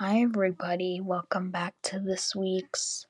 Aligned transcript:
Hi, 0.00 0.20
everybody. 0.20 1.00
Welcome 1.00 1.50
back 1.50 1.74
to 1.82 1.98
this 1.98 2.32
week's 2.32 3.06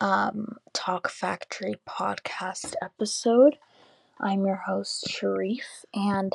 um, 0.00 0.56
Talk 0.72 1.08
Factory 1.08 1.76
podcast 1.88 2.74
episode. 2.82 3.56
I'm 4.18 4.44
your 4.44 4.56
host, 4.66 5.08
Sharif, 5.08 5.84
and 5.94 6.32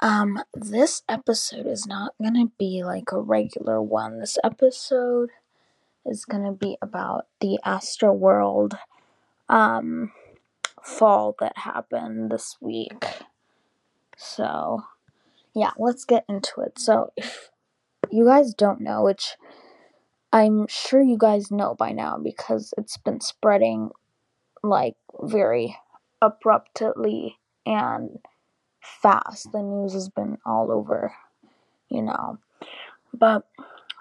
um, 0.00 0.42
this 0.52 1.04
episode 1.08 1.64
is 1.66 1.86
not 1.86 2.12
going 2.20 2.34
to 2.34 2.52
be 2.58 2.84
like 2.84 3.12
a 3.12 3.18
regular 3.18 3.80
one. 3.80 4.20
This 4.20 4.36
episode 4.44 5.30
is 6.04 6.26
going 6.26 6.44
to 6.44 6.52
be 6.52 6.76
about 6.82 7.26
the 7.40 7.58
Astroworld 7.64 8.78
um, 9.48 10.12
fall 10.82 11.34
that 11.40 11.56
happened 11.56 12.30
this 12.30 12.58
week. 12.60 13.06
So, 14.18 14.84
yeah, 15.54 15.70
let's 15.78 16.04
get 16.04 16.26
into 16.28 16.60
it. 16.60 16.78
So, 16.78 17.10
if 17.16 17.48
you 18.10 18.24
guys 18.24 18.54
don't 18.54 18.80
know, 18.80 19.02
which 19.02 19.36
I'm 20.32 20.66
sure 20.68 21.00
you 21.00 21.16
guys 21.16 21.50
know 21.50 21.74
by 21.74 21.92
now 21.92 22.18
because 22.18 22.74
it's 22.76 22.96
been 22.96 23.20
spreading 23.20 23.90
like 24.62 24.96
very 25.22 25.76
abruptly 26.20 27.38
and 27.64 28.18
fast. 28.80 29.52
The 29.52 29.62
news 29.62 29.92
has 29.92 30.08
been 30.08 30.38
all 30.44 30.70
over, 30.72 31.14
you 31.88 32.02
know. 32.02 32.38
But 33.12 33.46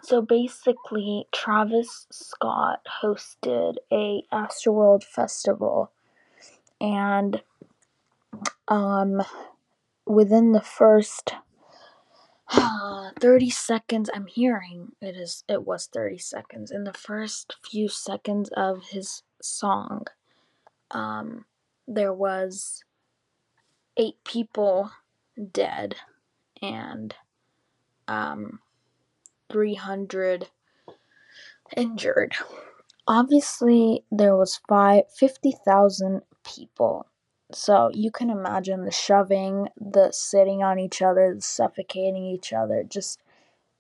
so 0.02 0.22
basically 0.22 1.28
Travis 1.32 2.08
Scott 2.12 2.80
hosted 3.02 3.76
a 3.92 4.24
Astroworld 4.34 5.04
festival 5.04 5.92
and 6.82 7.42
um 8.68 9.22
within 10.06 10.52
the 10.52 10.62
first 10.62 11.36
30 13.24 13.50
seconds 13.50 14.10
i'm 14.14 14.28
hearing 14.28 14.92
it 15.02 15.16
is 15.16 15.46
it 15.48 15.66
was 15.66 15.88
30 15.94 16.18
seconds 16.18 16.72
in 16.72 16.84
the 16.84 16.94
first 16.94 17.56
few 17.64 17.88
seconds 17.88 18.50
of 18.58 18.84
his 18.90 19.24
song 19.42 20.06
um 20.92 21.46
there 21.88 22.14
was 22.14 22.84
eight 23.96 24.18
people 24.26 24.92
dead 25.54 25.96
and 26.62 27.16
um 28.10 28.60
300 29.54 30.50
injured. 31.78 32.36
Obviously 33.08 34.04
there 34.12 34.36
was 34.36 34.60
five, 34.68 35.04
50,000 35.16 36.22
people 36.44 37.06
so 37.56 37.90
you 37.94 38.12
can 38.12 38.30
imagine 38.30 38.86
the 38.86 38.92
shoving, 38.92 39.70
the 39.80 40.12
sitting 40.12 40.64
on 40.64 40.80
each 40.80 41.02
other, 41.02 41.34
the 41.36 41.42
suffocating 41.42 42.26
each 42.26 42.54
other, 42.54 42.84
just 42.84 43.20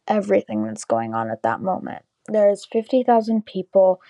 everything 0.07 0.63
that's 0.65 0.85
going 0.85 1.13
on 1.13 1.29
at 1.29 1.43
that 1.43 1.61
moment. 1.61 2.03
There's 2.27 2.65
50,000 2.65 3.45
people. 3.45 4.01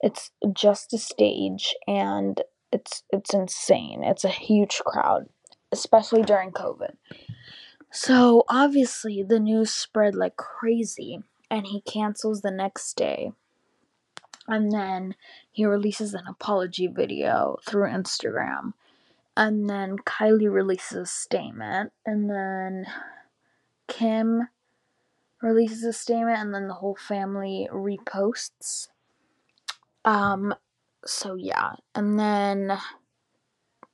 It's 0.00 0.30
just 0.52 0.92
a 0.92 0.98
stage 0.98 1.74
and 1.86 2.40
it's 2.72 3.02
it's 3.10 3.32
insane. 3.32 4.02
It's 4.04 4.24
a 4.24 4.28
huge 4.28 4.80
crowd, 4.84 5.28
especially 5.72 6.22
during 6.22 6.50
COVID. 6.50 6.96
So, 7.90 8.44
obviously 8.48 9.22
the 9.22 9.40
news 9.40 9.70
spread 9.70 10.14
like 10.14 10.36
crazy 10.36 11.20
and 11.50 11.66
he 11.66 11.80
cancels 11.80 12.42
the 12.42 12.50
next 12.50 12.94
day. 12.96 13.32
And 14.48 14.70
then 14.70 15.14
he 15.50 15.64
releases 15.64 16.14
an 16.14 16.24
apology 16.28 16.86
video 16.86 17.56
through 17.66 17.88
Instagram 17.88 18.74
and 19.36 19.68
then 19.68 19.96
Kylie 19.98 20.52
releases 20.52 20.96
a 20.96 21.06
statement, 21.06 21.92
and 22.04 22.30
then 22.30 22.86
Kim 23.88 24.48
releases 25.42 25.84
a 25.84 25.92
statement, 25.92 26.38
and 26.38 26.54
then 26.54 26.68
the 26.68 26.74
whole 26.74 26.96
family 26.96 27.68
reposts. 27.72 28.88
Um, 30.04 30.54
so 31.04 31.34
yeah, 31.34 31.72
and 31.94 32.18
then 32.18 32.78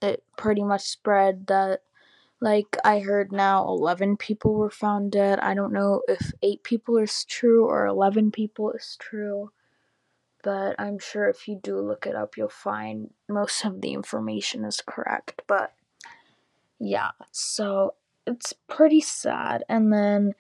it 0.01 0.23
pretty 0.37 0.63
much 0.63 0.83
spread 0.83 1.47
that, 1.47 1.83
like, 2.41 2.77
I 2.85 3.01
heard 3.01 3.33
now 3.33 3.67
11 3.67 4.17
people 4.17 4.55
were 4.55 4.71
found 4.71 5.13
dead. 5.13 5.39
I 5.41 5.55
don't 5.55 5.73
know 5.73 6.03
if 6.09 6.33
8 6.43 6.63
people 6.63 6.99
is 6.99 7.25
true 7.25 7.67
or 7.67 7.87
11 7.87 8.33
people 8.33 8.73
is 8.73 8.97
true 9.01 9.51
but 10.43 10.75
I'm 10.79 10.99
sure 10.99 11.29
if 11.29 11.47
you 11.47 11.59
do 11.63 11.79
look 11.79 12.07
it 12.07 12.17
up, 12.17 12.37
you'll 12.37 12.49
find 12.49 13.11
most 13.29 13.65
of 13.65 13.81
the 13.81 13.93
information 13.93 14.65
is 14.65 14.83
correct. 14.85 15.43
But 15.47 15.73
yeah, 16.79 17.13
so 17.31 17.95
it's 18.27 18.53
pretty 18.69 19.01
sad. 19.01 19.65
And 19.69 19.93
then 19.93 20.35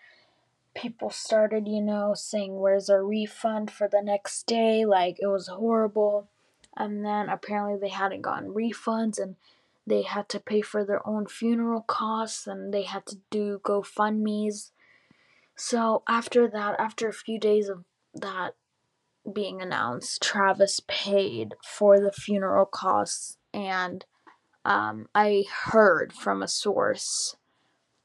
people 0.74 1.10
started, 1.10 1.68
you 1.68 1.80
know, 1.80 2.14
saying, 2.14 2.58
Where's 2.58 2.90
our 2.90 3.04
refund 3.04 3.70
for 3.70 3.88
the 3.88 4.02
next 4.02 4.46
day? 4.46 4.84
Like, 4.84 5.18
it 5.20 5.28
was 5.28 5.46
horrible. 5.46 6.28
And 6.76 7.04
then 7.04 7.28
apparently 7.28 7.78
they 7.78 7.94
hadn't 7.94 8.22
gotten 8.22 8.52
refunds 8.52 9.20
and 9.20 9.36
they 9.86 10.02
had 10.02 10.28
to 10.30 10.40
pay 10.40 10.62
for 10.62 10.84
their 10.84 11.06
own 11.06 11.26
funeral 11.26 11.82
costs 11.82 12.46
and 12.46 12.72
they 12.72 12.82
had 12.82 13.04
to 13.06 13.18
do 13.30 13.60
GoFundMe's. 13.62 14.72
So 15.54 16.02
after 16.08 16.48
that, 16.48 16.80
after 16.80 17.08
a 17.08 17.12
few 17.12 17.38
days 17.38 17.68
of 17.68 17.84
that 18.14 18.54
being 19.30 19.60
announced, 19.62 20.22
Travis 20.22 20.80
paid 20.86 21.54
for 21.64 22.00
the 22.00 22.12
funeral 22.12 22.66
costs, 22.66 23.36
and 23.52 24.04
um, 24.64 25.08
I 25.14 25.44
heard 25.64 26.12
from 26.12 26.42
a 26.42 26.48
source 26.48 27.36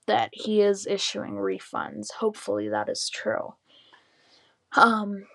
that 0.06 0.30
he 0.34 0.62
is 0.62 0.88
issuing 0.88 1.34
refunds. 1.34 2.14
Hopefully, 2.14 2.70
that 2.70 2.90
is 2.90 3.10
true. 3.10 3.56
Um, 4.76 5.26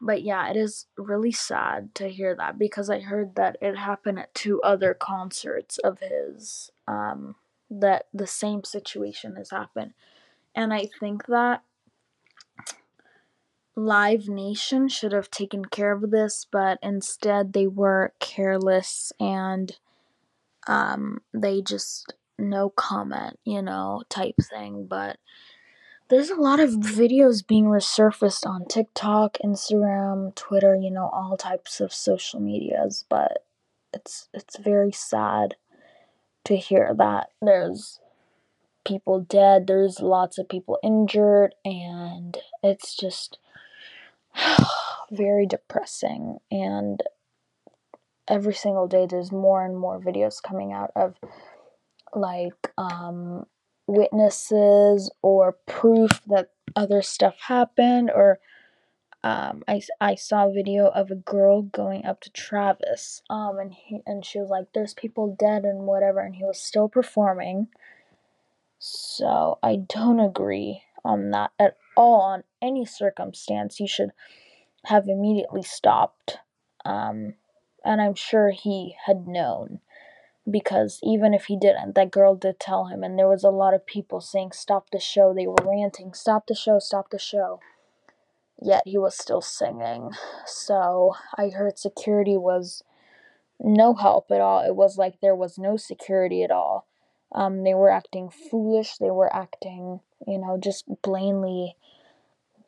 but 0.00 0.22
yeah, 0.22 0.50
it 0.50 0.56
is 0.56 0.86
really 0.96 1.32
sad 1.32 1.94
to 1.96 2.08
hear 2.08 2.34
that 2.36 2.58
because 2.58 2.90
I 2.90 3.00
heard 3.00 3.34
that 3.36 3.56
it 3.60 3.76
happened 3.76 4.18
at 4.18 4.34
two 4.34 4.60
other 4.62 4.94
concerts 4.94 5.78
of 5.78 5.98
his. 6.00 6.70
Um, 6.86 7.36
that 7.70 8.04
the 8.12 8.26
same 8.26 8.62
situation 8.62 9.36
has 9.36 9.50
happened, 9.50 9.94
and 10.54 10.72
I 10.72 10.88
think 11.00 11.26
that 11.26 11.62
Live 13.76 14.28
Nation 14.28 14.88
should 14.88 15.12
have 15.12 15.30
taken 15.30 15.64
care 15.64 15.92
of 15.92 16.10
this, 16.10 16.46
but 16.50 16.78
instead 16.82 17.52
they 17.52 17.66
were 17.66 18.12
careless 18.20 19.12
and 19.18 19.76
um, 20.66 21.20
they 21.32 21.60
just 21.60 22.14
no 22.38 22.70
comment, 22.70 23.38
you 23.44 23.62
know, 23.62 24.02
type 24.08 24.36
thing. 24.50 24.86
But 24.86 25.18
there's 26.08 26.30
a 26.30 26.40
lot 26.40 26.60
of 26.60 26.70
videos 26.70 27.46
being 27.46 27.64
resurfaced 27.64 28.46
on 28.46 28.66
TikTok, 28.66 29.38
Instagram, 29.44 30.34
Twitter, 30.34 30.76
you 30.76 30.90
know, 30.90 31.10
all 31.12 31.36
types 31.36 31.80
of 31.80 31.92
social 31.92 32.40
medias. 32.40 33.04
But 33.08 33.44
it's 33.92 34.28
it's 34.32 34.58
very 34.58 34.92
sad 34.92 35.56
to 36.44 36.56
hear 36.56 36.94
that 36.96 37.30
there's 37.40 38.00
people 38.84 39.20
dead, 39.20 39.66
there's 39.66 40.00
lots 40.00 40.38
of 40.38 40.48
people 40.48 40.78
injured, 40.82 41.54
and 41.64 42.38
it's 42.62 42.94
just 42.94 43.38
very 45.10 45.46
depressing. 45.46 46.38
And 46.50 47.02
every 48.28 48.54
single 48.54 48.88
day 48.88 49.06
there's 49.08 49.32
more 49.32 49.64
and 49.64 49.78
more 49.78 50.00
videos 50.00 50.42
coming 50.42 50.72
out 50.72 50.90
of 50.96 51.14
like 52.14 52.72
um, 52.78 53.44
witnesses 53.86 55.10
or 55.22 55.56
proof 55.66 56.20
that 56.26 56.50
other 56.76 57.02
stuff 57.02 57.36
happened 57.48 58.10
or 58.14 58.38
um, 59.22 59.62
I, 59.66 59.80
I 60.02 60.16
saw 60.16 60.46
a 60.46 60.52
video 60.52 60.88
of 60.88 61.10
a 61.10 61.14
girl 61.14 61.62
going 61.62 62.04
up 62.04 62.20
to 62.22 62.30
Travis 62.30 63.22
um, 63.30 63.58
and 63.58 63.72
he 63.72 64.00
and 64.06 64.24
she 64.24 64.38
was 64.38 64.50
like 64.50 64.66
there's 64.74 64.92
people 64.94 65.34
dead 65.38 65.64
and 65.64 65.86
whatever 65.86 66.20
and 66.20 66.34
he 66.34 66.44
was 66.44 66.60
still 66.60 66.88
performing. 66.88 67.68
So 68.78 69.58
I 69.62 69.76
don't 69.76 70.20
agree 70.20 70.82
on 71.04 71.30
that 71.30 71.52
at 71.58 71.76
all 71.96 72.20
on 72.20 72.44
any 72.62 72.84
circumstance 72.84 73.78
you 73.78 73.86
should 73.86 74.10
have 74.86 75.08
immediately 75.08 75.62
stopped. 75.62 76.38
Um, 76.84 77.34
and 77.84 78.00
I'm 78.00 78.14
sure 78.14 78.50
he 78.50 78.96
had 79.06 79.26
known 79.26 79.80
because 80.50 81.00
even 81.02 81.32
if 81.32 81.46
he 81.46 81.56
didn't, 81.56 81.94
that 81.94 82.10
girl 82.10 82.34
did 82.34 82.60
tell 82.60 82.86
him, 82.86 83.02
and 83.02 83.18
there 83.18 83.28
was 83.28 83.44
a 83.44 83.50
lot 83.50 83.74
of 83.74 83.86
people 83.86 84.20
saying, 84.20 84.52
Stop 84.52 84.90
the 84.90 85.00
show. 85.00 85.32
They 85.32 85.46
were 85.46 85.56
ranting, 85.64 86.12
Stop 86.12 86.46
the 86.46 86.54
show, 86.54 86.78
stop 86.78 87.10
the 87.10 87.18
show. 87.18 87.60
Yet 88.60 88.82
he 88.84 88.98
was 88.98 89.16
still 89.16 89.40
singing. 89.40 90.10
So 90.46 91.14
I 91.36 91.48
heard 91.48 91.78
security 91.78 92.36
was 92.36 92.84
no 93.58 93.94
help 93.94 94.30
at 94.30 94.40
all. 94.40 94.64
It 94.64 94.76
was 94.76 94.96
like 94.98 95.20
there 95.20 95.34
was 95.34 95.58
no 95.58 95.76
security 95.76 96.42
at 96.42 96.50
all. 96.50 96.86
Um, 97.34 97.64
they 97.64 97.74
were 97.74 97.90
acting 97.90 98.30
foolish. 98.30 98.96
They 98.98 99.10
were 99.10 99.34
acting, 99.34 100.00
you 100.26 100.38
know, 100.38 100.58
just 100.62 100.84
plainly 101.02 101.76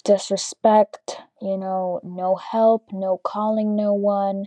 disrespect, 0.05 1.19
you 1.41 1.57
know, 1.57 2.01
no 2.03 2.37
help, 2.37 2.93
no 2.93 3.19
calling 3.19 3.75
no 3.75 3.93
one. 3.93 4.47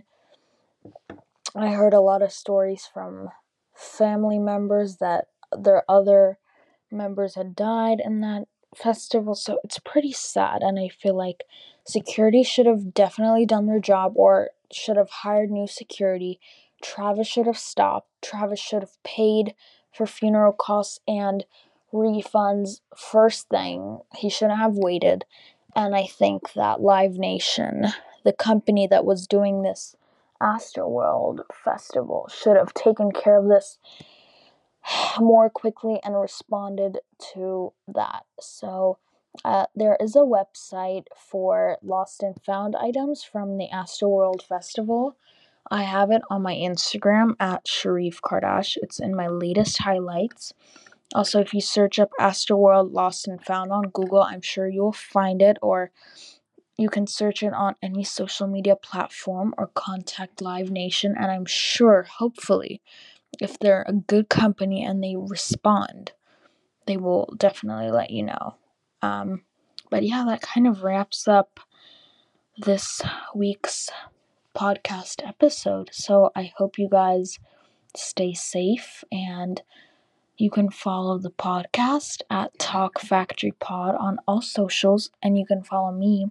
I 1.54 1.68
heard 1.68 1.94
a 1.94 2.00
lot 2.00 2.22
of 2.22 2.32
stories 2.32 2.88
from 2.92 3.28
family 3.74 4.38
members 4.38 4.96
that 4.96 5.26
their 5.56 5.84
other 5.88 6.38
members 6.90 7.34
had 7.34 7.54
died 7.54 8.00
in 8.04 8.20
that 8.20 8.44
festival, 8.74 9.34
so 9.34 9.58
it's 9.64 9.78
pretty 9.80 10.12
sad. 10.12 10.62
And 10.62 10.78
I 10.78 10.88
feel 10.88 11.16
like 11.16 11.44
security 11.86 12.42
should 12.42 12.66
have 12.66 12.94
definitely 12.94 13.46
done 13.46 13.66
their 13.66 13.80
job 13.80 14.12
or 14.16 14.50
should 14.72 14.96
have 14.96 15.10
hired 15.10 15.50
new 15.50 15.66
security. 15.66 16.40
Travis 16.82 17.26
should 17.26 17.46
have 17.46 17.58
stopped. 17.58 18.08
Travis 18.22 18.60
should 18.60 18.82
have 18.82 19.02
paid 19.02 19.54
for 19.92 20.06
funeral 20.06 20.52
costs 20.52 21.00
and 21.06 21.44
refunds 21.92 22.80
first 22.96 23.48
thing. 23.48 24.00
He 24.16 24.30
shouldn't 24.30 24.58
have 24.58 24.76
waited. 24.76 25.24
And 25.74 25.94
I 25.94 26.06
think 26.06 26.52
that 26.54 26.80
Live 26.80 27.16
Nation, 27.16 27.86
the 28.24 28.32
company 28.32 28.86
that 28.86 29.04
was 29.04 29.26
doing 29.26 29.62
this 29.62 29.96
Astroworld 30.42 31.40
festival, 31.52 32.28
should 32.32 32.56
have 32.56 32.74
taken 32.74 33.12
care 33.12 33.38
of 33.38 33.48
this 33.48 33.78
more 35.20 35.50
quickly 35.50 36.00
and 36.02 36.20
responded 36.20 36.98
to 37.34 37.72
that. 37.86 38.24
So, 38.40 38.98
uh, 39.44 39.66
there 39.76 39.96
is 40.00 40.16
a 40.16 40.20
website 40.20 41.04
for 41.16 41.78
lost 41.82 42.22
and 42.22 42.34
found 42.42 42.74
items 42.74 43.22
from 43.22 43.58
the 43.58 43.68
Astroworld 43.72 44.42
Festival. 44.42 45.16
I 45.70 45.84
have 45.84 46.10
it 46.10 46.22
on 46.30 46.42
my 46.42 46.54
Instagram 46.54 47.36
at 47.38 47.68
Sharif 47.68 48.20
Kardash. 48.22 48.76
It's 48.82 48.98
in 48.98 49.14
my 49.14 49.28
latest 49.28 49.78
highlights. 49.82 50.52
Also, 51.14 51.40
if 51.40 51.52
you 51.52 51.60
search 51.60 51.98
up 51.98 52.10
Astroworld 52.20 52.92
Lost 52.92 53.26
and 53.26 53.44
Found 53.44 53.72
on 53.72 53.90
Google, 53.90 54.22
I'm 54.22 54.42
sure 54.42 54.68
you'll 54.68 54.92
find 54.92 55.42
it, 55.42 55.58
or 55.60 55.90
you 56.76 56.88
can 56.88 57.06
search 57.06 57.42
it 57.42 57.52
on 57.52 57.74
any 57.82 58.04
social 58.04 58.46
media 58.46 58.76
platform 58.76 59.52
or 59.58 59.70
contact 59.74 60.40
Live 60.40 60.70
Nation, 60.70 61.14
and 61.18 61.30
I'm 61.30 61.46
sure, 61.46 62.04
hopefully, 62.04 62.80
if 63.40 63.58
they're 63.58 63.84
a 63.88 63.92
good 63.92 64.28
company 64.28 64.84
and 64.84 65.02
they 65.02 65.16
respond, 65.16 66.12
they 66.86 66.96
will 66.96 67.34
definitely 67.36 67.90
let 67.90 68.10
you 68.10 68.22
know. 68.22 68.54
Um, 69.02 69.42
but 69.90 70.04
yeah, 70.04 70.24
that 70.28 70.42
kind 70.42 70.66
of 70.66 70.82
wraps 70.82 71.26
up 71.26 71.60
this 72.56 73.02
week's 73.34 73.88
podcast 74.56 75.26
episode. 75.26 75.90
So 75.92 76.30
I 76.36 76.52
hope 76.56 76.78
you 76.78 76.88
guys 76.88 77.38
stay 77.96 78.32
safe 78.32 79.02
and 79.10 79.62
you 80.40 80.50
can 80.50 80.70
follow 80.70 81.18
the 81.18 81.30
podcast 81.30 82.22
at 82.30 82.58
Talk 82.58 82.98
Factory 82.98 83.52
Pod 83.52 83.94
on 83.94 84.18
all 84.26 84.42
socials, 84.42 85.10
and 85.22 85.38
you 85.38 85.44
can 85.46 85.62
follow 85.62 85.92
me 85.92 86.28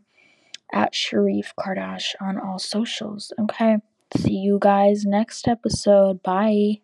at 0.73 0.95
Sharif 0.95 1.53
Kardash 1.59 2.15
on 2.19 2.39
all 2.39 2.59
socials. 2.59 3.31
Okay, 3.39 3.77
see 4.17 4.33
you 4.33 4.57
guys 4.59 5.05
next 5.05 5.47
episode. 5.47 6.23
Bye. 6.23 6.81